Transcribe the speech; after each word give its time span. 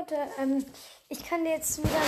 Leute, 0.00 0.16
ähm, 0.38 0.64
ich 1.10 1.22
kann 1.24 1.44
jetzt 1.44 1.76
wieder 1.78 2.00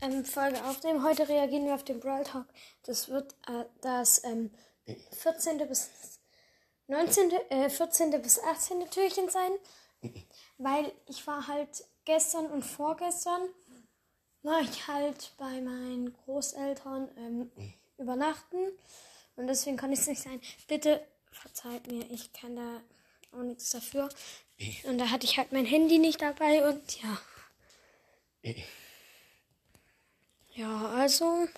eine 0.00 0.14
ähm, 0.14 0.24
Folge 0.24 0.64
aufnehmen. 0.64 1.04
Heute 1.04 1.28
reagieren 1.28 1.66
wir 1.66 1.74
auf 1.74 1.84
den 1.84 2.00
Brawl 2.00 2.24
Talk. 2.24 2.46
Das 2.84 3.10
wird 3.10 3.34
äh, 3.48 3.66
das 3.82 4.24
ähm, 4.24 4.50
14. 5.12 5.58
bis 5.68 5.90
19. 6.86 7.32
Äh, 7.50 7.68
14. 7.68 8.10
bis 8.22 8.38
18. 8.42 8.88
Türchen 8.90 9.28
sein. 9.28 9.52
Weil 10.56 10.90
ich 11.06 11.26
war 11.26 11.46
halt 11.48 11.84
gestern 12.06 12.46
und 12.46 12.62
vorgestern 12.62 13.42
war 14.42 14.60
ich 14.62 14.88
halt 14.88 15.34
bei 15.36 15.60
meinen 15.60 16.14
Großeltern 16.14 17.10
ähm, 17.18 17.52
übernachten. 17.98 18.72
Und 19.34 19.48
deswegen 19.48 19.76
kann 19.76 19.92
ich 19.92 19.98
es 19.98 20.06
nicht 20.06 20.22
sein. 20.22 20.40
Bitte 20.66 21.06
verzeiht 21.30 21.88
mir, 21.88 22.10
ich 22.10 22.32
kann 22.32 22.56
da 22.56 22.80
auch 23.32 23.42
nichts 23.42 23.68
dafür. 23.68 24.08
Und 24.84 24.98
da 24.98 25.10
hatte 25.10 25.26
ich 25.26 25.36
halt 25.36 25.52
mein 25.52 25.66
Handy 25.66 25.98
nicht 25.98 26.22
dabei 26.22 26.66
und 26.68 27.02
ja. 27.02 28.54
Ja, 30.54 30.88
also. 30.90 31.48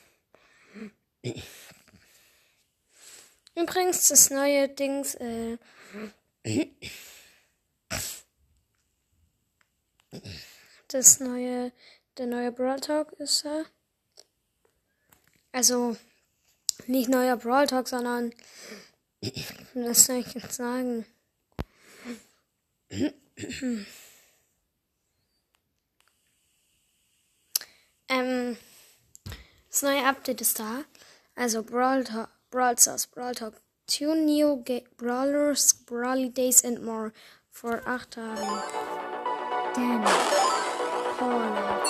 Übrigens, 3.54 4.08
das 4.08 4.30
neue 4.30 4.68
Dings, 4.68 5.14
äh. 5.16 5.58
Das 10.88 11.20
neue, 11.20 11.72
der 12.16 12.26
neue 12.26 12.50
Brawl 12.50 12.80
Talk 12.80 13.12
ist 13.12 13.44
da. 13.44 13.64
Also, 15.52 15.96
nicht 16.86 17.08
neuer 17.08 17.36
Brawl 17.36 17.66
Talk, 17.66 17.88
sondern, 17.88 18.32
was 19.74 20.06
soll 20.06 20.16
ich 20.16 20.34
jetzt 20.34 20.54
sagen? 20.54 21.04
ähm, 28.08 28.56
das 29.68 29.82
neue 29.82 30.04
Update 30.04 30.40
ist 30.40 30.58
da. 30.58 30.84
Also 31.36 31.62
Brawl 31.62 32.04
Talk, 32.04 32.30
Brawl 32.50 32.78
Stars, 32.78 33.06
Brawl 33.06 33.34
Talk, 33.34 33.60
two 33.86 34.14
new 34.14 34.64
Brawlers, 34.96 35.74
Brawlidays 35.86 36.64
and 36.64 36.82
more 36.82 37.12
for 37.50 37.82
8 37.86 38.10
Tagen. 38.10 38.62
Danny, 39.74 40.06
Paula. 41.18 41.82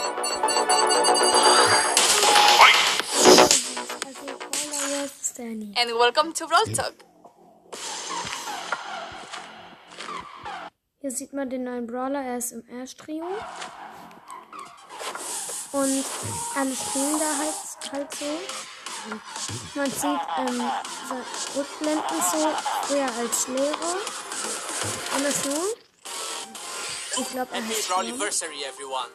Also 4.04 4.26
Paula, 4.50 5.02
jetzt 5.02 5.38
Danny. 5.38 5.74
And 5.76 5.90
welcome 5.98 6.32
to 6.32 6.46
Brawl 6.46 6.66
Talk. 6.74 7.07
Hier 11.08 11.16
sieht 11.16 11.32
man 11.32 11.48
den 11.48 11.64
neuen 11.64 11.86
Brawler, 11.86 12.22
er 12.22 12.36
ist 12.36 12.52
im 12.52 12.62
Ash-Trio. 12.68 13.24
Und 15.72 16.04
alle 16.54 16.76
spielen 16.76 17.18
da 17.18 17.34
halt, 17.38 17.92
halt 17.92 18.14
so. 18.14 18.26
Man 19.74 19.90
sieht 19.90 20.20
ähm, 20.36 20.70
so 21.08 21.58
Rückblenden 21.60 22.20
so 22.30 22.52
früher 22.82 23.10
als 23.20 23.48
Lehrer. 23.48 23.96
Und 25.16 25.24
das 25.24 25.44
nun? 25.46 25.54
Ich 27.16 27.30
glaube, 27.30 27.54
er 27.54 27.62
Happy 27.62 27.74
heißt 27.74 27.88
Leon. 27.88 28.04
Brawliversary, 28.04 28.64
everyone! 28.64 29.08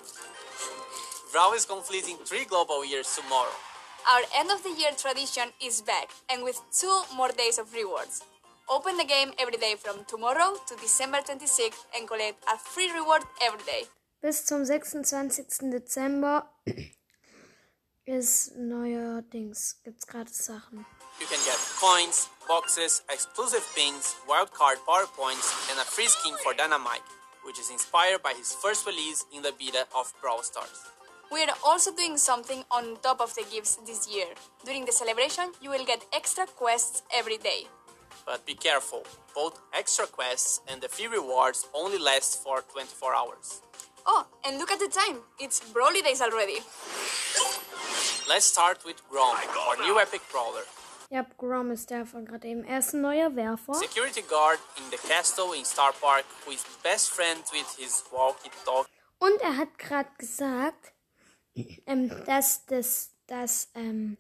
Brawl 1.32 1.54
is 1.56 1.68
completing 1.68 2.18
three 2.26 2.46
global 2.46 2.84
years 2.84 3.16
tomorrow. 3.16 3.54
Our 4.12 4.42
end 4.42 4.50
of 4.50 4.64
the 4.64 4.72
year 4.82 4.94
tradition 4.98 5.54
is 5.62 5.84
back 5.84 6.10
and 6.32 6.44
with 6.44 6.60
two 6.72 7.04
more 7.16 7.30
days 7.30 7.60
of 7.60 7.72
rewards. 7.72 8.24
Open 8.74 8.98
the 8.98 9.06
game 9.06 9.32
every 9.38 9.58
day 9.58 9.76
from 9.78 10.04
tomorrow 10.06 10.58
to 10.68 10.76
December 10.82 11.20
26th 11.20 11.86
and 11.96 12.08
collect 12.08 12.44
a 12.52 12.58
free 12.58 12.90
reward 12.92 13.22
every 13.46 13.64
day. 13.66 13.84
Bis 14.20 14.48
zum 14.48 14.66
26. 14.66 15.70
Dezember 15.70 16.50
ist 18.06 18.56
neuer 18.58 19.22
Dings. 19.22 19.76
Gibt's 19.84 20.08
gratis 20.08 20.46
Sachen. 20.46 20.88
You 21.20 21.28
can 21.28 21.38
get 21.46 21.60
coins, 21.80 22.30
boxes, 22.48 23.04
exclusive 23.14 23.64
pins, 23.76 24.16
wildcard 24.28 24.82
powerpoints, 24.88 25.70
and 25.70 25.78
a 25.78 25.86
free 25.86 26.08
skin 26.08 26.34
for 26.42 26.56
Dynamite, 26.56 27.06
which 27.46 27.60
is 27.60 27.70
inspired 27.70 28.24
by 28.24 28.34
his 28.34 28.54
first 28.54 28.88
release 28.88 29.24
in 29.36 29.44
the 29.44 29.54
beta 29.60 29.86
of 29.96 30.12
Brawl 30.20 30.42
Stars. 30.42 30.82
We 31.32 31.44
are 31.44 31.54
also 31.64 31.94
doing 31.94 32.18
something 32.18 32.64
on 32.72 32.98
top 33.04 33.22
of 33.22 33.36
the 33.36 33.46
gifts 33.54 33.78
this 33.86 34.10
year. 34.10 34.34
During 34.66 34.86
the 34.86 34.92
celebration, 34.92 35.52
you 35.62 35.70
will 35.70 35.86
get 35.86 36.02
extra 36.12 36.48
quests 36.48 37.04
every 37.14 37.38
day. 37.38 37.68
But 38.26 38.46
be 38.46 38.56
careful, 38.56 39.04
both 39.36 39.60
extra 39.74 40.08
quests 40.08 40.62
and 40.68 40.82
the 40.82 40.88
free 40.88 41.08
rewards 41.08 41.68
only 41.74 41.98
last 41.98 42.42
for 42.42 42.62
24 42.62 43.16
hours. 43.16 43.62
Oh, 44.06 44.26
and 44.46 44.58
look 44.58 44.72
at 44.72 44.80
the 44.80 44.88
time. 44.88 45.20
It's 45.40 45.60
Brawlidays 45.60 46.22
already. 46.22 46.60
Let's 48.28 48.46
start 48.46 48.86
with 48.86 49.02
Grom, 49.10 49.36
our 49.68 49.78
new 49.86 50.00
epic 50.00 50.22
brawler. 50.32 50.64
Ja, 51.10 51.26
Grom 51.38 51.72
ist 51.72 51.90
der 51.90 52.06
von 52.06 52.26
gerade 52.26 52.48
eben. 52.48 52.64
Er 52.64 52.80
ist 52.80 52.94
ein 52.94 53.02
neuer 53.02 53.36
Werfer. 53.36 53.76
Security 53.76 54.22
guard 54.22 54.60
in 54.78 54.84
the 54.90 54.98
castle 55.08 55.54
in 55.54 55.64
Starr 55.64 55.94
Park 56.02 56.26
who 56.46 56.52
is 56.52 56.64
best 56.82 57.12
friends 57.12 57.52
with 57.52 57.68
his 57.78 58.04
walkie-talkie. 58.12 58.90
Und 59.20 59.40
er 59.42 59.58
hat 59.58 59.78
gerade 59.78 60.10
gesagt, 60.18 60.94
ähm, 61.86 62.10
dass, 62.26 62.66
das, 62.66 63.12
dass 63.28 63.70
ähm, 63.76 64.18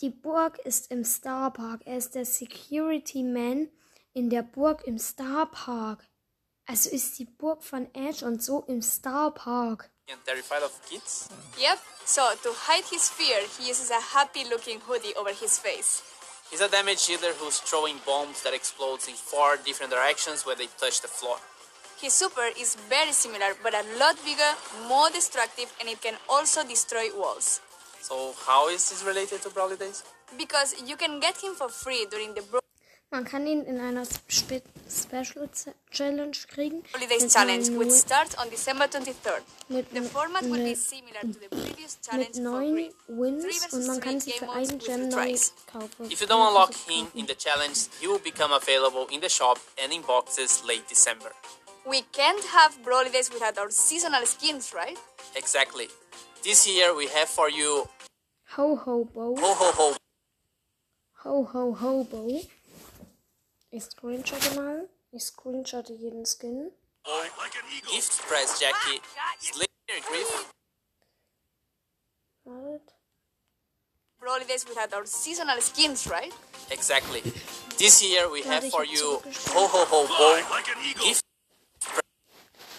die 0.00 0.10
Burg 0.10 0.58
ist 0.60 0.90
im 0.90 1.04
Starr 1.04 1.52
Park. 1.52 1.82
Er 1.84 1.98
ist 1.98 2.14
der 2.14 2.24
Security 2.24 3.22
Man 3.22 3.68
in 4.12 4.30
der 4.30 4.42
Burg 4.42 4.84
im 4.86 4.98
Starr 4.98 5.46
Park. 5.50 6.06
Also 6.66 6.90
ist 6.90 7.18
die 7.18 7.24
Burg 7.24 7.62
von 7.62 7.92
Ash 7.94 8.22
und 8.22 8.42
so 8.42 8.64
im 8.68 8.82
Starr 8.82 9.32
Park. 9.32 9.90
and 10.10 10.24
terrified 10.26 10.62
of 10.62 10.72
kids. 10.88 11.28
Yep, 11.58 11.78
so 12.04 12.22
to 12.42 12.50
hide 12.66 12.84
his 12.90 13.08
fear, 13.08 13.38
he 13.58 13.70
uses 13.70 13.90
a 13.90 14.00
happy 14.14 14.44
looking 14.50 14.80
hoodie 14.80 15.14
over 15.14 15.30
his 15.30 15.58
face. 15.58 16.02
He's 16.50 16.60
a 16.60 16.68
damage 16.68 17.06
dealer 17.06 17.32
who's 17.38 17.60
throwing 17.60 17.96
bombs 18.04 18.42
that 18.42 18.52
explodes 18.54 19.06
in 19.06 19.14
four 19.14 19.56
different 19.64 19.92
directions 19.92 20.44
when 20.44 20.58
they 20.58 20.66
touch 20.82 21.00
the 21.00 21.08
floor. 21.08 21.36
His 22.02 22.12
super 22.12 22.48
is 22.58 22.74
very 22.88 23.12
similar 23.12 23.54
but 23.62 23.74
a 23.74 23.84
lot 23.98 24.16
bigger, 24.24 24.52
more 24.88 25.10
destructive, 25.10 25.70
and 25.78 25.88
it 25.88 26.02
can 26.02 26.16
also 26.28 26.66
destroy 26.66 27.06
walls. 27.14 27.60
So 28.00 28.34
how 28.46 28.68
is 28.68 28.88
this 28.90 29.04
related 29.04 29.42
to 29.42 29.50
Brawlidays? 29.50 30.02
Because 30.38 30.74
you 30.86 30.96
can 30.96 31.20
get 31.20 31.36
him 31.42 31.54
for 31.54 31.68
free 31.68 32.06
during 32.10 32.34
the 32.34 32.42
Man 33.12 33.24
kann 33.24 33.44
ihn 33.48 33.64
in 33.66 33.80
einer 33.80 34.04
Spe 34.28 34.62
Special 34.88 35.48
Z- 35.52 35.72
Challenge 35.90 36.46
kriegen. 36.46 36.82
Brawlidays 36.92 37.22
Mit 37.22 37.32
Challenge, 37.32 37.66
neuen 37.70 37.78
which 37.80 37.88
Wi- 37.88 38.00
starts 38.06 38.38
on 38.38 38.48
December 38.50 38.84
23rd. 38.86 39.42
mit, 39.68 39.90
The 39.92 40.00
mit, 40.00 40.12
format 40.12 40.42
will 40.44 40.62
be 40.62 40.70
mit, 40.70 40.78
similar 40.78 41.20
to 41.22 41.32
the 41.40 41.48
previous 41.48 41.96
mit 41.98 42.06
challenge 42.08 42.34
for 42.36 42.40
neun 42.42 42.74
free. 42.74 42.90
Three 43.06 43.16
Wins 43.18 43.44
versus 43.44 43.72
und 43.74 43.86
man 43.88 43.96
three 44.00 44.04
kann 44.10 44.20
sie 44.20 44.30
game 44.30 44.38
für 44.38 44.46
modes 44.46 44.68
einen 44.70 44.78
with 44.80 44.86
Gem 44.86 45.10
two 45.10 45.16
neu 45.16 45.24
tries. 45.24 45.52
kaufen. 45.66 46.06
If 46.10 46.20
you 46.20 46.26
don't 46.28 46.38
Ja, 46.38 46.48
unlock 46.50 46.68
also 46.70 46.90
him 46.90 47.06
kaufen. 47.06 47.18
in 47.18 47.26
the 47.26 47.34
challenge, 47.34 47.78
he 48.00 48.06
will 48.06 48.20
become 48.22 48.52
available 48.52 49.06
in 49.10 49.20
the 49.20 49.28
shop 49.28 49.58
and 49.82 49.92
in 49.92 50.02
boxes 50.02 50.62
late 50.64 50.86
December. 50.88 51.32
We 51.84 52.02
can't 52.12 52.44
have 52.54 52.78
Brawlidays 52.84 53.32
without 53.32 53.58
our 53.58 53.70
seasonal 53.72 54.24
skins, 54.24 54.72
right? 54.72 54.96
Exactly. 55.34 55.88
This 56.42 56.66
year 56.66 56.94
we 56.94 57.06
have 57.08 57.28
for 57.28 57.50
you 57.50 57.88
Ho 58.56 58.74
ho 58.76 59.04
bo. 59.04 59.36
Ho 59.36 59.54
Ho 59.54 59.72
Ho 59.72 59.96
Ho 61.22 61.44
ho 61.44 61.72
ho 61.72 62.04
bo. 62.04 62.40
Ich 63.70 63.84
screenshotte 63.84 64.54
mal. 64.56 64.88
Ich 65.12 65.22
screenshotte 65.24 65.92
jeden 65.92 66.24
Skin. 66.26 66.72
Gift 67.90 68.18
Press 68.28 68.60
Jacky, 68.60 69.00
Slayer 69.40 70.00
Griff, 70.08 70.46
Wartet. 72.44 72.94
Brawlidays 74.20 74.68
without 74.68 74.92
our 74.92 75.06
seasonal 75.06 75.60
skins, 75.60 76.06
right? 76.06 76.32
exactly. 76.70 77.22
This 77.78 78.02
year 78.02 78.30
we 78.30 78.42
have 78.42 78.64
for 78.70 78.84
you 78.84 79.20
zurückgestellt. 79.22 79.54
Ho 79.54 79.66
Ho 79.68 79.84
Ho 79.84 80.06
Bo, 80.06 80.30
Gift 81.04 81.24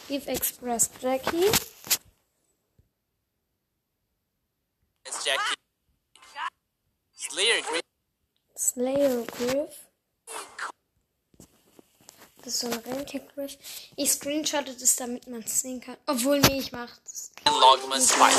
Give 0.07 0.28
Express 0.28 0.89
Jacky. 1.01 1.49
Press 5.03 5.10
Jacky, 5.26 5.56
Slayer 7.16 7.62
Griff, 7.62 7.82
Slayer 8.58 9.26
Griff. 9.26 9.76
Das 12.44 12.56
ist 12.56 12.59
so 12.62 12.68
ein 12.68 12.79
Rentier-Griff. 12.79 13.56
Ich 13.96 14.14
screenshotte 14.14 14.73
das, 14.73 14.96
damit 14.96 15.28
man 15.28 15.41
es 15.41 15.62
sehen 15.62 15.79
kann. 15.79 15.96
Obwohl, 16.08 16.40
nee, 16.40 16.58
ich 16.58 16.72
mach 16.72 16.90
das. 17.03 17.32
and 17.46 17.56
Logman 17.56 18.02
Spike. 18.02 18.38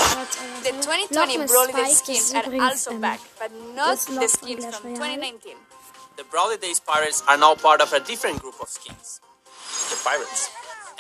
The 0.62 0.70
2020 0.70 1.38
Logmas 1.38 1.50
Brawlidays 1.50 1.99
skins 1.99 2.34
are 2.34 2.46
also 2.61 2.90
ähm, 2.93 3.00
back, 3.00 3.20
but 3.38 3.50
not 3.75 3.99
the 3.99 4.29
skins 4.29 4.64
from 4.76 4.94
2019. 4.94 5.56
The 6.17 6.25
Brawlidays 6.25 6.81
Pirates 6.84 7.23
are 7.26 7.38
now 7.38 7.55
part 7.55 7.81
of 7.81 7.93
a 7.93 8.00
different 8.00 8.40
group 8.40 8.61
of 8.61 8.69
skins, 8.69 9.20
the 9.90 9.96
Pirates, 10.05 10.50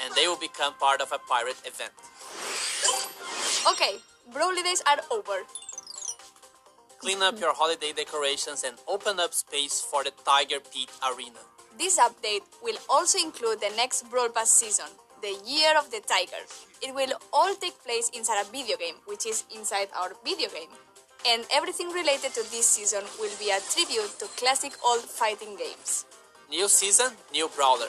and 0.02 0.14
they 0.14 0.26
will 0.26 0.40
become 0.40 0.74
part 0.80 1.00
of 1.00 1.12
a 1.12 1.18
pirate 1.28 1.60
event. 1.64 1.92
Okay, 3.70 4.00
Brawlidays 4.32 4.82
are 4.86 5.00
over. 5.10 5.44
Clean 7.02 7.20
up 7.20 7.40
your 7.40 7.52
holiday 7.52 7.92
decorations 7.92 8.62
and 8.62 8.76
open 8.86 9.18
up 9.18 9.34
space 9.34 9.80
for 9.80 10.04
the 10.04 10.12
Tiger 10.24 10.60
Pit 10.60 10.88
Arena. 11.02 11.42
This 11.76 11.98
update 11.98 12.46
will 12.62 12.78
also 12.88 13.18
include 13.18 13.60
the 13.60 13.72
next 13.76 14.08
Brawl 14.08 14.28
Pass 14.28 14.50
season. 14.50 14.86
the 15.20 15.34
Year 15.46 15.78
of 15.78 15.90
the 15.90 16.00
Tiger. 16.00 16.42
It 16.82 16.94
will 16.94 17.14
all 17.32 17.54
take 17.54 17.78
place 17.84 18.10
inside 18.10 18.42
a 18.42 18.50
video 18.50 18.76
game, 18.76 18.96
which 19.06 19.24
is 19.26 19.44
inside 19.54 19.88
our 19.96 20.12
video 20.24 20.48
game. 20.48 20.70
And 21.26 21.46
everything 21.52 21.90
related 21.90 22.34
to 22.34 22.42
this 22.50 22.66
season 22.66 23.04
will 23.20 23.34
be 23.38 23.50
a 23.50 23.60
tribute 23.70 24.18
to 24.18 24.26
classic 24.34 24.72
old 24.84 25.02
fighting 25.02 25.54
games. 25.56 26.04
New 26.50 26.66
season, 26.68 27.12
new 27.32 27.48
brawler. 27.54 27.86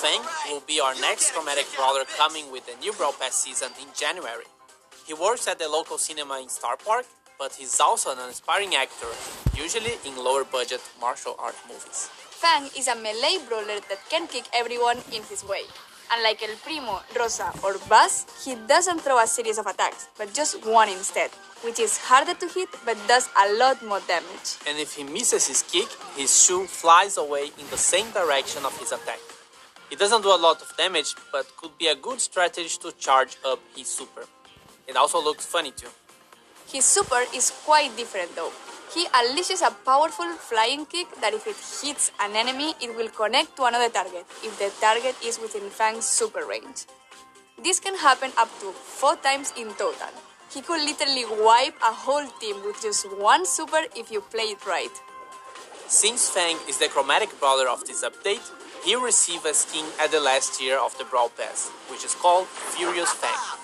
Fang 0.00 0.20
will 0.48 0.60
be 0.66 0.80
our 0.80 0.94
next 1.00 1.32
chromatic 1.32 1.66
brawler 1.76 2.04
coming 2.16 2.52
with 2.52 2.66
the 2.66 2.76
new 2.80 2.92
Brawl 2.92 3.12
Pass 3.12 3.34
season 3.36 3.72
in 3.80 3.88
January. 3.96 4.44
He 5.06 5.14
works 5.14 5.48
at 5.48 5.58
the 5.58 5.68
local 5.68 5.96
cinema 5.96 6.40
in 6.40 6.50
Starr 6.50 6.76
Park, 6.76 7.06
but 7.38 7.54
he's 7.54 7.80
also 7.80 8.12
an 8.12 8.18
aspiring 8.18 8.74
actor, 8.74 9.08
usually 9.54 9.94
in 10.04 10.16
lower 10.16 10.44
budget 10.44 10.80
martial 11.00 11.36
art 11.38 11.56
movies. 11.68 12.08
Fang 12.30 12.68
is 12.76 12.88
a 12.88 12.94
melee 12.94 13.38
brawler 13.48 13.80
that 13.88 14.00
can 14.10 14.26
kick 14.26 14.44
everyone 14.54 14.98
in 15.12 15.22
his 15.24 15.44
way. 15.44 15.62
Unlike 16.12 16.42
El 16.44 16.56
Primo, 16.62 17.00
Rosa, 17.18 17.52
or 17.64 17.74
Buzz, 17.88 18.26
he 18.44 18.54
doesn't 18.68 19.00
throw 19.00 19.18
a 19.18 19.26
series 19.26 19.58
of 19.58 19.66
attacks, 19.66 20.08
but 20.16 20.32
just 20.32 20.64
one 20.64 20.88
instead, 20.88 21.30
which 21.62 21.80
is 21.80 21.98
harder 21.98 22.34
to 22.34 22.46
hit 22.46 22.68
but 22.84 22.96
does 23.08 23.28
a 23.42 23.54
lot 23.54 23.84
more 23.84 24.00
damage. 24.06 24.56
And 24.68 24.78
if 24.78 24.94
he 24.94 25.02
misses 25.02 25.48
his 25.48 25.62
kick, 25.62 25.88
his 26.16 26.44
shoe 26.44 26.66
flies 26.66 27.16
away 27.16 27.50
in 27.58 27.68
the 27.70 27.78
same 27.78 28.10
direction 28.12 28.64
of 28.64 28.78
his 28.78 28.92
attack. 28.92 29.18
It 29.90 29.98
doesn't 29.98 30.22
do 30.22 30.28
a 30.28 30.38
lot 30.38 30.62
of 30.62 30.76
damage, 30.76 31.14
but 31.32 31.46
could 31.56 31.76
be 31.76 31.88
a 31.88 31.96
good 31.96 32.20
strategy 32.20 32.76
to 32.82 32.92
charge 32.92 33.36
up 33.44 33.58
his 33.74 33.88
super. 33.88 34.26
It 34.86 34.96
also 34.96 35.22
looks 35.22 35.44
funny 35.44 35.72
too. 35.72 35.88
His 36.66 36.84
super 36.84 37.22
is 37.34 37.52
quite 37.64 37.96
different 37.96 38.34
though. 38.34 38.52
He 38.94 39.06
unleashes 39.08 39.66
a 39.66 39.70
powerful 39.84 40.26
flying 40.34 40.86
kick 40.86 41.06
that 41.20 41.34
if 41.34 41.46
it 41.46 41.56
hits 41.56 42.12
an 42.20 42.36
enemy, 42.36 42.74
it 42.80 42.94
will 42.96 43.08
connect 43.08 43.56
to 43.56 43.64
another 43.64 43.88
target 43.88 44.24
if 44.42 44.58
the 44.58 44.70
target 44.80 45.16
is 45.24 45.38
within 45.38 45.70
Fang's 45.70 46.04
super 46.04 46.44
range. 46.46 46.86
This 47.62 47.80
can 47.80 47.96
happen 47.96 48.30
up 48.38 48.48
to 48.60 48.72
4 48.72 49.16
times 49.16 49.52
in 49.56 49.68
total. 49.74 50.12
He 50.52 50.60
could 50.60 50.80
literally 50.82 51.24
wipe 51.42 51.74
a 51.82 51.92
whole 51.92 52.26
team 52.40 52.62
with 52.64 52.80
just 52.80 53.10
one 53.18 53.44
super 53.44 53.82
if 53.96 54.10
you 54.10 54.20
play 54.20 54.54
it 54.54 54.64
right. 54.66 54.92
Since 55.88 56.30
Fang 56.30 56.56
is 56.68 56.78
the 56.78 56.88
chromatic 56.88 57.38
brawler 57.40 57.68
of 57.68 57.84
this 57.86 58.04
update, 58.04 58.42
he 58.84 58.94
received 58.94 59.46
a 59.46 59.54
skin 59.54 59.84
at 60.00 60.10
the 60.10 60.20
last 60.20 60.58
tier 60.58 60.78
of 60.78 60.96
the 60.98 61.04
Brawl 61.04 61.30
Pass, 61.30 61.68
which 61.90 62.04
is 62.04 62.14
called 62.14 62.46
Furious 62.46 63.10
Fang. 63.12 63.58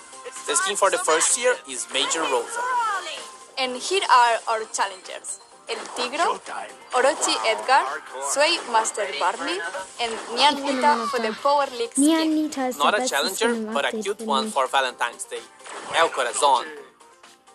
The 0.47 0.55
skin 0.55 0.75
for 0.75 0.91
the 0.91 0.97
first 0.97 1.35
tier 1.35 1.55
is 1.69 1.87
Major 1.93 2.21
Rosa. 2.21 2.82
And 3.57 3.77
here 3.77 4.01
are 4.09 4.37
our 4.49 4.63
challengers. 4.73 5.39
El 5.69 5.77
Tigro, 5.95 6.41
Orochi 6.91 7.35
Edgar, 7.47 7.85
Sway 8.31 8.57
Master 8.71 9.07
Barley, 9.19 9.57
and 10.01 10.11
Nyan 10.37 10.55
Nita 10.61 11.07
for 11.09 11.19
the 11.19 11.31
Power 11.41 11.67
League 11.77 11.93
skin. 11.93 12.49
Nyanita 12.49 12.67
ist 12.67 12.79
Not 12.79 12.99
a 12.99 13.07
challenger, 13.07 13.55
but 13.71 13.85
a 13.85 13.91
cute 14.01 14.21
one 14.21 14.49
for 14.49 14.67
Valentine's 14.67 15.23
Day. 15.23 15.39
El 15.95 16.09
Corazon. 16.09 16.65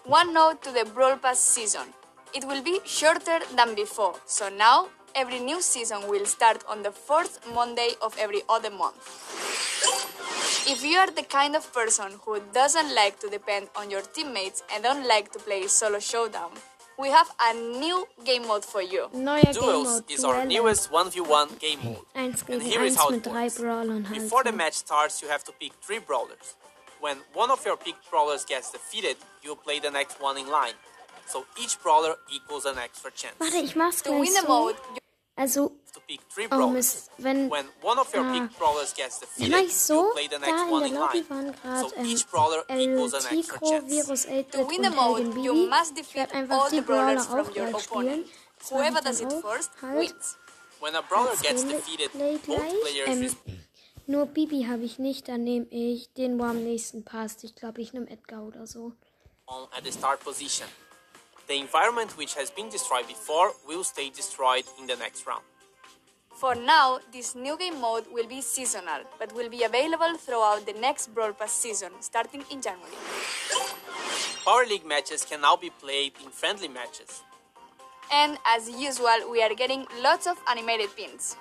One 0.04 0.32
note 0.32 0.62
to 0.62 0.72
the 0.72 0.86
Brawl 0.86 1.16
Pass 1.16 1.38
season. 1.38 1.92
It 2.32 2.44
will 2.46 2.62
be 2.62 2.80
shorter 2.86 3.40
than 3.54 3.74
before, 3.74 4.14
so 4.24 4.48
now 4.48 4.88
every 5.14 5.40
new 5.40 5.60
season 5.60 6.08
will 6.08 6.24
start 6.24 6.64
on 6.66 6.82
the 6.82 6.92
fourth 6.92 7.40
Monday 7.54 7.90
of 8.00 8.16
every 8.18 8.42
other 8.48 8.70
month. 8.70 9.02
If 10.66 10.84
you 10.84 10.99
are 10.99 11.10
the 11.10 11.22
kind 11.22 11.56
of 11.56 11.72
person 11.72 12.12
who 12.25 12.40
doesn't 12.52 12.94
like 12.94 13.19
to 13.20 13.28
depend 13.28 13.69
on 13.76 13.90
your 13.90 14.02
teammates 14.02 14.62
and 14.72 14.82
don't 14.82 15.06
like 15.06 15.32
to 15.32 15.38
play 15.38 15.66
solo 15.66 15.99
showdown, 15.99 16.50
we 16.99 17.08
have 17.08 17.31
a 17.40 17.55
new 17.55 18.06
game 18.25 18.46
mode 18.46 18.64
for 18.64 18.82
you. 18.82 19.08
Neuer 19.14 19.40
Game 19.43 19.52
Duels 19.55 19.87
Mode. 19.88 20.10
is 20.10 20.25
our 20.25 20.44
newest 20.44 20.90
1v1 20.90 21.58
game 21.60 21.78
mode. 21.84 21.99
And 22.14 22.34
here 22.62 22.82
is 22.82 22.96
how 22.96 23.08
it 23.10 23.26
works. 23.26 23.58
Before 24.10 24.43
the 24.44 24.52
match 24.52 24.75
starts, 24.75 25.22
you 25.22 25.28
have 25.28 25.44
to 25.44 25.52
pick 25.52 25.72
three 25.81 26.00
brawlers. 26.00 26.56
When 27.00 27.19
one 27.32 27.50
of 27.50 27.64
your 27.64 27.76
picked 27.76 28.10
brawlers 28.10 28.44
gets 28.44 28.72
defeated, 28.72 29.16
you 29.43 29.55
play 29.56 29.78
the 29.78 29.90
next 29.90 30.20
one 30.20 30.37
in 30.37 30.50
line. 30.50 30.75
So 31.26 31.46
each 31.62 31.81
brawler 31.82 32.16
equals 32.34 32.64
an 32.64 32.78
extra 32.78 33.10
chance. 33.12 33.37
Warte, 33.38 33.55
ich 33.55 33.76
mach's 33.76 34.02
To 34.02 34.10
win 34.12 34.25
the 34.34 34.40
so. 34.43 34.49
mode, 34.49 34.76
you 34.94 35.00
Also, 35.38 35.70
To 35.94 36.00
pick 36.06 36.20
three 36.29 36.46
oh 36.46 36.49
brawlers. 36.56 36.73
Mist, 36.73 37.11
wenn... 37.19 37.50
When 37.50 37.67
one 37.82 37.99
of 38.00 38.12
your 38.12 38.25
Ah. 38.25 38.32
picked 38.32 38.58
brawlers 38.58 38.93
gets 38.94 39.20
defeated, 39.20 39.52
Mach 39.52 39.61
ich 39.61 39.76
so? 39.76 39.94
you 39.94 40.12
play 40.12 40.25
the 40.25 40.31
Da 40.31 40.38
next 40.40 40.62
in 40.64 40.70
one 40.70 40.81
der 40.81 40.88
in 40.88 40.94
Lobby 40.94 41.19
line. 41.19 41.31
waren 41.31 41.52
gerade 41.52 41.88
So 41.88 41.94
ähm, 41.96 42.05
each 42.06 42.26
brawler 42.29 42.64
El 42.69 42.81
equals 42.81 43.14
an 43.14 43.25
extra 43.38 43.58
Tigro, 43.58 43.70
chance. 43.70 43.88
Virus 43.88 44.26
8 44.26 44.52
To 44.52 44.58
win 44.69 44.82
the 44.82 44.88
und 44.88 44.96
mode, 44.96 45.23
Helden 45.23 45.43
you 45.44 45.52
Bibi. 45.55 45.67
must 45.69 45.90
Ich 45.90 45.94
defeat 45.94 46.14
werd 46.17 46.32
einfach 46.35 46.62
all 46.64 46.70
die 46.70 46.76
the 46.76 46.82
Brawler 46.82 47.05
brawlers 47.05 47.26
from 47.26 47.38
auch 47.40 47.46
your 47.46 47.52
gleich 47.52 47.75
opponent. 47.75 48.26
spielen. 48.26 48.31
Das 48.58 48.70
mache 48.70 48.81
Whoever 48.82 48.99
ich 48.99 49.05
does 49.05 49.19
dann 49.20 49.29
it 49.29 49.35
auch 49.35 49.40
first 49.52 49.70
halt. 49.82 50.00
wins. 50.00 50.37
When 50.81 50.94
a 50.96 51.00
brawler 51.02 51.31
als 51.31 51.41
gets 51.43 51.62
Gameplay 51.62 51.96
defeated, 51.96 52.12
gleich. 52.12 52.43
both 52.43 52.81
players 52.82 53.08
Ähm, 53.08 53.20
receive 53.23 53.37
nur 54.06 54.26
Bibi 54.26 54.62
habe 54.69 54.82
ich 54.84 54.99
nicht, 54.99 55.29
dann 55.29 55.44
nehme 55.44 55.67
ich 55.70 56.12
den, 56.14 56.38
wo 56.38 56.44
am 56.44 56.62
nächsten 56.64 57.05
passt. 57.05 57.44
Ich 57.44 57.55
glaube, 57.55 57.81
ich 57.82 57.93
nehme 57.93 58.08
Edgar 58.11 58.43
oder 58.43 58.67
so. 58.67 58.93
on 59.46 59.64
at 59.76 59.84
the 59.84 59.93
start 59.93 60.20
position. 60.20 60.67
The 61.48 61.58
environment 61.58 62.18
which 62.18 62.34
has 62.34 62.50
been 62.50 62.68
destroyed 62.68 63.08
before 63.08 63.52
will 63.66 63.82
stay 63.82 64.10
destroyed 64.10 64.64
in 64.78 64.86
the 64.86 64.96
next 64.96 65.26
round. 65.26 65.44
For 66.34 66.54
now, 66.54 67.00
this 67.10 67.34
new 67.34 67.56
game 67.56 67.80
mode 67.80 68.04
will 68.12 68.28
be 68.28 68.42
seasonal, 68.42 69.00
but 69.18 69.34
will 69.34 69.48
be 69.48 69.64
available 69.64 70.18
throughout 70.18 70.66
the 70.66 70.74
next 70.74 71.14
Brawl 71.14 71.32
Pass 71.32 71.52
season, 71.52 71.90
starting 72.00 72.44
in 72.50 72.60
January. 72.60 72.92
Power 74.44 74.66
League 74.66 74.86
matches 74.86 75.24
can 75.24 75.40
now 75.40 75.56
be 75.56 75.70
played 75.70 76.12
in 76.22 76.30
friendly 76.30 76.68
matches. 76.68 77.22
And 78.12 78.38
as 78.46 78.68
usual, 78.68 79.30
we 79.30 79.42
are 79.42 79.54
getting 79.54 79.86
lots 80.02 80.26
of 80.26 80.36
animated 80.48 80.94
pins. 80.96 81.36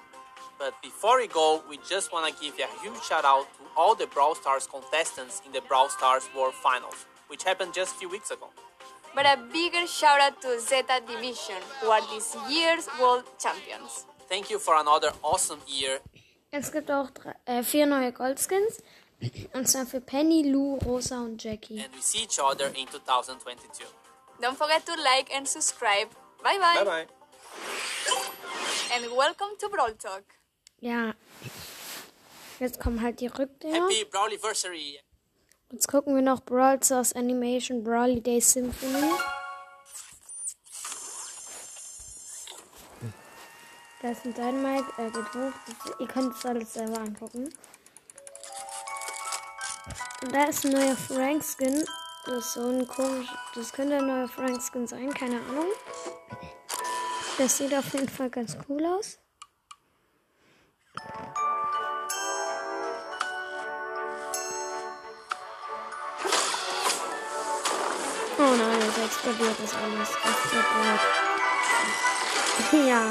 But 0.57 0.73
before 0.81 1.17
we 1.17 1.27
go, 1.27 1.61
we 1.69 1.79
just 1.87 2.11
want 2.11 2.33
to 2.33 2.41
give 2.41 2.55
a 2.59 2.81
huge 2.81 3.03
shout 3.03 3.25
out 3.25 3.47
to 3.57 3.63
all 3.75 3.93
the 3.93 4.07
Brawl 4.07 4.35
Stars 4.35 4.67
contestants 4.67 5.41
in 5.45 5.51
the 5.51 5.61
Brawl 5.61 5.89
Stars 5.89 6.27
World 6.35 6.53
Finals, 6.55 7.05
which 7.27 7.43
happened 7.43 7.73
just 7.73 7.95
a 7.95 7.99
few 7.99 8.09
weeks 8.09 8.31
ago. 8.31 8.49
But 9.15 9.25
a 9.25 9.37
bigger 9.51 9.87
shout 9.87 10.19
out 10.21 10.41
to 10.41 10.59
Zeta 10.59 11.01
Division, 11.07 11.61
who 11.81 11.89
are 11.89 12.01
this 12.13 12.35
year's 12.49 12.87
world 12.99 13.23
champions. 13.39 14.05
Thank 14.29 14.49
you 14.51 14.59
for 14.59 14.75
another 14.75 15.11
awesome 15.23 15.61
year. 15.67 15.99
Es 16.51 16.71
gibt 16.71 16.89
auch 16.91 17.09
drei, 17.11 17.33
äh, 17.45 17.63
vier 17.63 17.85
neue 17.87 18.11
Goldskins. 18.13 18.77
Und 19.53 19.67
zwar 19.67 19.85
für 19.87 19.99
Penny, 19.99 20.43
Lou, 20.43 20.77
Rosa 20.85 21.19
und 21.21 21.43
Jacky. 21.43 21.79
and 21.83 21.93
we 21.95 22.01
see 22.01 22.23
each 22.23 22.39
other 22.39 22.67
in 22.75 22.87
2022. 22.87 23.83
Don't 24.39 24.55
forget 24.55 24.85
to 24.85 24.93
like 25.01 25.33
and 25.35 25.47
subscribe. 25.47 26.09
Bye 26.43 26.59
bye. 26.59 26.83
Bye 26.83 26.85
bye. 26.85 27.07
And 28.95 29.05
welcome 29.17 29.57
to 29.59 29.69
Brawl 29.69 29.93
Talk. 29.95 30.23
Ja. 30.79 31.13
Jetzt 32.59 32.79
kommen 32.79 33.01
halt 33.01 33.19
die 33.19 33.27
Rückdinger. 33.27 33.81
Happy 33.83 34.05
Brawliversary! 34.05 34.99
Jetzt 35.69 35.89
gucken 35.89 36.15
wir 36.15 36.21
noch 36.21 36.39
Brawl 36.39 36.81
Stars 36.81 37.11
Animation 37.13 37.83
Brawly 37.83 38.21
Day 38.21 38.39
Symphony. 38.39 39.11
Da 44.01 44.11
ist 44.11 44.25
ein 44.25 44.33
Dynamite, 44.33 44.85
hoch. 44.97 45.51
Das, 45.67 45.99
ihr 45.99 46.07
könnt 46.07 46.33
es 46.33 46.45
alles 46.45 46.73
selber 46.73 46.99
angucken. 46.99 47.49
Und 50.21 50.31
da 50.31 50.45
ist 50.45 50.65
ein 50.65 50.71
neuer 50.71 50.95
Frank 50.95 51.43
Skin. 51.43 51.83
Das 52.25 52.45
ist 52.45 52.53
so 52.53 52.69
ein 52.69 52.87
komisch. 52.87 53.27
Das 53.53 53.73
könnte 53.73 53.97
ein 53.97 54.07
neuer 54.07 54.29
Frank 54.29 54.61
Skin 54.61 54.87
sein, 54.87 55.13
keine 55.13 55.41
Ahnung. 55.41 55.67
Das 57.37 57.57
sieht 57.57 57.73
auf 57.75 57.91
jeden 57.93 58.07
Fall 58.07 58.29
ganz 58.29 58.57
cool 58.69 58.85
aus. 58.85 59.19
Oh 68.39 68.43
nein, 68.43 68.79
jetzt 68.85 68.99
explodiert 69.03 69.55
das 69.61 69.73
alles. 69.73 70.09
Tut 70.11 70.69
leid. 70.77 71.01
Ja. 72.87 73.01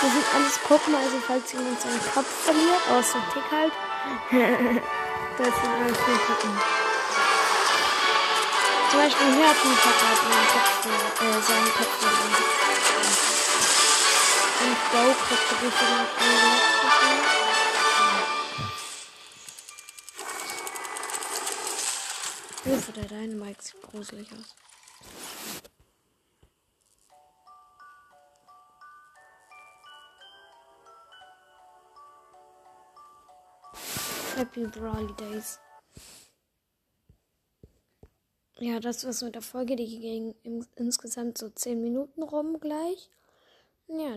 Das 0.00 0.12
sind 0.12 0.24
alles 0.34 0.58
Puppen, 0.58 0.94
also 0.94 1.18
falls 1.26 1.52
jemand 1.52 1.80
seinen 1.80 2.00
Kopf 2.14 2.26
verliert, 2.44 2.82
außer 2.90 3.20
Tick 3.32 3.44
halt. 3.52 3.72
das 5.38 5.46
sind 5.46 5.72
alles 5.72 5.98
nur 6.08 6.18
Puppen. 6.18 6.52
Zum 8.90 8.98
Beispiel 9.00 9.26
hier 9.34 9.48
hat 9.48 9.56
ein 9.62 9.76
Tick 9.76 9.98
halt 10.08 10.20
seinen 10.24 10.48
Kopf, 10.52 10.70
äh, 11.20 11.40
seinen 11.42 11.72
Kopf 11.76 11.92
verloren. 12.00 12.34
Und 14.62 14.76
Bo 14.90 15.02
kriegt 15.26 15.48
richtig 15.62 15.88
einen 16.18 17.31
Hilfe, 22.72 22.92
der 22.92 23.04
Dynamite 23.04 23.62
sieht 23.62 23.82
gruselig 23.82 24.32
aus. 24.32 24.56
Happy 34.36 34.66
Brawly 34.68 35.12
Days. 35.16 35.60
Ja, 38.58 38.80
das 38.80 39.04
war's 39.04 39.20
mit 39.20 39.34
der 39.34 39.42
Folge. 39.42 39.76
Die 39.76 40.00
ging 40.00 40.34
insgesamt 40.74 41.36
so 41.36 41.50
10 41.50 41.78
Minuten 41.78 42.22
rum 42.22 42.58
gleich. 42.58 43.10
Ja, 43.88 44.16